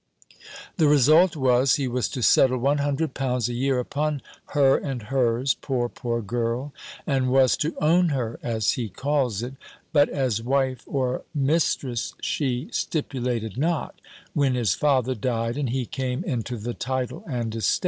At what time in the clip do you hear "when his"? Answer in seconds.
14.33-14.73